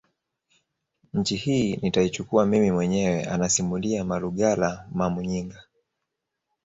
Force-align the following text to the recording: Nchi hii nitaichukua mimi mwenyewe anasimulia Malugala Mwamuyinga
Nchi 1.13 1.35
hii 1.35 1.75
nitaichukua 1.75 2.45
mimi 2.45 2.71
mwenyewe 2.71 3.25
anasimulia 3.25 4.03
Malugala 4.03 4.87
Mwamuyinga 4.91 5.63